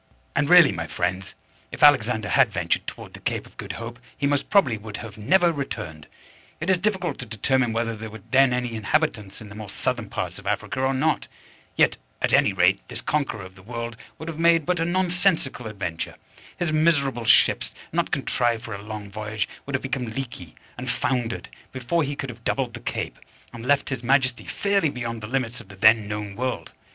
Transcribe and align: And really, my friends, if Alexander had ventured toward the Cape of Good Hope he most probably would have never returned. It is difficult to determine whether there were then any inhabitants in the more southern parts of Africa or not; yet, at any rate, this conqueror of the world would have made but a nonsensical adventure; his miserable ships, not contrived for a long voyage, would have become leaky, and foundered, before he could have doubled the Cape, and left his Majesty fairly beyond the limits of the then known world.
And 0.35 0.49
really, 0.49 0.71
my 0.71 0.87
friends, 0.87 1.35
if 1.71 1.83
Alexander 1.83 2.27
had 2.29 2.51
ventured 2.51 2.87
toward 2.87 3.13
the 3.13 3.19
Cape 3.19 3.45
of 3.45 3.55
Good 3.57 3.73
Hope 3.73 3.99
he 4.17 4.25
most 4.25 4.49
probably 4.49 4.75
would 4.75 4.97
have 4.97 5.15
never 5.15 5.51
returned. 5.53 6.07
It 6.59 6.71
is 6.71 6.79
difficult 6.79 7.19
to 7.19 7.25
determine 7.27 7.71
whether 7.71 7.95
there 7.95 8.09
were 8.09 8.23
then 8.31 8.51
any 8.51 8.73
inhabitants 8.73 9.41
in 9.41 9.49
the 9.49 9.53
more 9.53 9.69
southern 9.69 10.09
parts 10.09 10.39
of 10.39 10.47
Africa 10.47 10.79
or 10.81 10.95
not; 10.95 11.27
yet, 11.75 11.97
at 12.19 12.33
any 12.33 12.51
rate, 12.51 12.81
this 12.87 12.99
conqueror 12.99 13.45
of 13.45 13.53
the 13.53 13.61
world 13.61 13.95
would 14.17 14.27
have 14.27 14.39
made 14.39 14.65
but 14.65 14.79
a 14.79 14.85
nonsensical 14.85 15.67
adventure; 15.67 16.15
his 16.57 16.71
miserable 16.71 17.23
ships, 17.25 17.75
not 17.91 18.09
contrived 18.09 18.63
for 18.63 18.73
a 18.73 18.81
long 18.81 19.11
voyage, 19.11 19.47
would 19.67 19.75
have 19.75 19.83
become 19.83 20.05
leaky, 20.09 20.55
and 20.79 20.89
foundered, 20.89 21.47
before 21.71 22.01
he 22.01 22.15
could 22.15 22.31
have 22.31 22.43
doubled 22.43 22.73
the 22.73 22.79
Cape, 22.79 23.19
and 23.53 23.67
left 23.67 23.89
his 23.89 24.01
Majesty 24.01 24.45
fairly 24.45 24.89
beyond 24.89 25.21
the 25.21 25.27
limits 25.27 25.61
of 25.61 25.67
the 25.67 25.75
then 25.75 26.07
known 26.07 26.35
world. 26.35 26.71